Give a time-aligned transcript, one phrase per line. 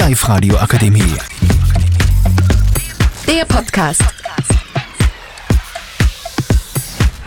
[0.00, 1.14] Live-Radio Akademie.
[3.26, 4.02] Der Podcast.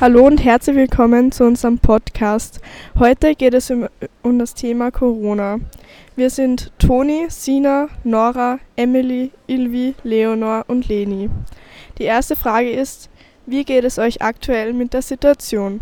[0.02, 2.62] Hallo und herzlich willkommen zu unserem Podcast.
[2.98, 3.88] Heute geht es um,
[4.24, 5.60] um das Thema Corona.
[6.16, 11.30] Wir sind Toni, Sina, Nora, Emily, Ilvi, Leonor und Leni.
[12.00, 13.08] Die erste Frage ist,
[13.46, 15.80] wie geht es euch aktuell mit der Situation?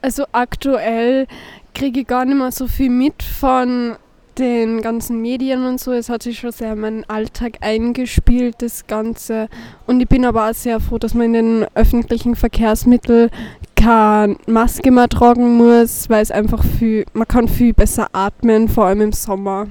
[0.00, 1.26] Also aktuell
[1.74, 3.96] kriege ich gar nicht mehr so viel mit von
[4.38, 5.92] den ganzen Medien und so.
[5.92, 9.48] Es hat sich schon sehr in meinen Alltag eingespielt, das Ganze.
[9.86, 13.30] Und ich bin aber auch sehr froh, dass man in den öffentlichen Verkehrsmitteln
[13.76, 18.86] keine Maske mehr tragen muss, weil es einfach viel, man kann viel besser atmen, vor
[18.86, 19.66] allem im Sommer.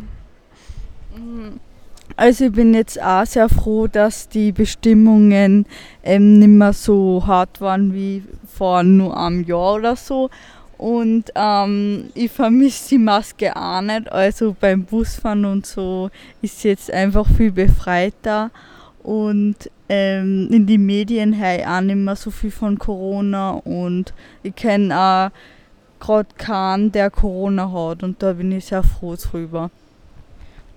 [2.17, 5.65] Also ich bin jetzt auch sehr froh, dass die Bestimmungen
[6.03, 10.29] ähm, nicht mehr so hart waren wie vor nur einem Jahr oder so.
[10.77, 14.11] Und ähm, ich vermisse die Maske auch nicht.
[14.11, 16.09] Also beim Busfahren und so
[16.41, 18.51] ist jetzt einfach viel befreiter.
[19.03, 19.55] Und
[19.87, 23.51] ähm, in die Medien höre ich auch nicht mehr so viel von Corona.
[23.51, 28.03] Und ich kenne auch gerade keinen, der Corona hat.
[28.03, 29.69] Und da bin ich sehr froh drüber.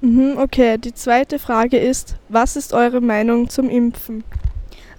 [0.01, 4.23] Mhm, okay, die zweite Frage ist, was ist eure Meinung zum Impfen?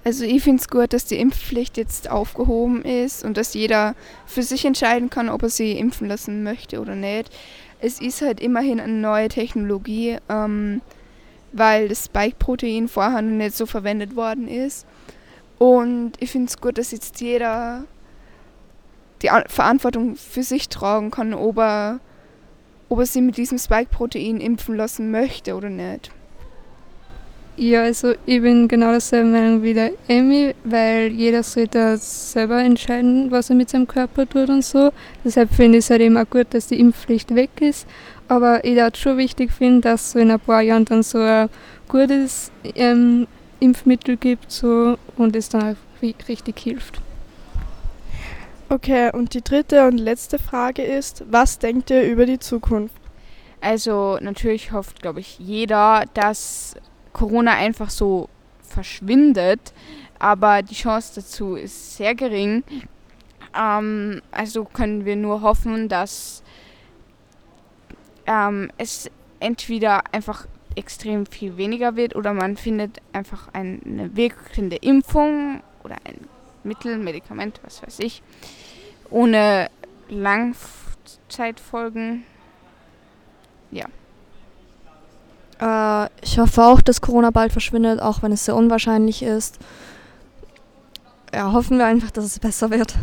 [0.03, 4.43] Also ich finde es gut, dass die Impfpflicht jetzt aufgehoben ist und dass jeder für
[4.43, 7.29] sich entscheiden kann, ob er sie impfen lassen möchte oder nicht.
[7.81, 10.81] Es ist halt immerhin eine neue Technologie, ähm,
[11.51, 14.85] weil das Spike-Protein vorher noch nicht so verwendet worden ist.
[15.57, 17.83] Und ich finde es gut, dass jetzt jeder
[19.21, 21.99] die Verantwortung für sich tragen kann, ob er,
[22.87, 26.11] ob er sie mit diesem Spike-Protein impfen lassen möchte oder nicht.
[27.61, 33.31] Ja, also ich bin genau derselben Meinung wie der Amy, weil jeder sollte selber entscheiden,
[33.31, 34.93] was er mit seinem Körper tut und so.
[35.25, 37.85] Deshalb finde ich es halt eben auch gut, dass die Impfpflicht weg ist.
[38.29, 41.17] Aber ich würde schon wichtig finden, dass es so in ein paar Jahren dann so
[41.17, 41.49] ein
[41.89, 43.27] gutes ähm,
[43.59, 47.01] Impfmittel gibt so, und es dann auch richtig hilft.
[48.69, 52.95] Okay, und die dritte und letzte Frage ist, was denkt ihr über die Zukunft?
[53.59, 56.77] Also natürlich hofft, glaube ich, jeder, dass
[57.13, 58.29] Corona einfach so
[58.61, 59.73] verschwindet,
[60.19, 62.63] aber die Chance dazu ist sehr gering.
[63.57, 66.43] Ähm, also können wir nur hoffen, dass
[68.27, 69.09] ähm, es
[69.39, 76.27] entweder einfach extrem viel weniger wird oder man findet einfach eine wirkende Impfung oder ein
[76.63, 78.23] Mittel, Medikament, was weiß ich,
[79.09, 79.69] ohne
[80.09, 82.23] Langzeitfolgen.
[83.71, 83.85] Ja.
[85.61, 89.59] Äh, ich hoffe auch, dass Corona bald verschwindet, auch wenn es sehr unwahrscheinlich ist.
[91.33, 92.95] Ja, hoffen wir einfach, dass es besser wird.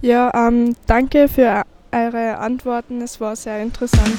[0.00, 1.62] Ja, ähm, danke für
[1.92, 3.00] eure Antworten.
[3.00, 4.12] Es war sehr interessant.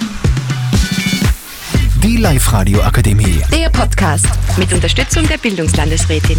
[2.01, 3.41] Die Live-Radio Akademie.
[3.51, 6.37] Der Podcast mit Unterstützung der Bildungslandesrätin.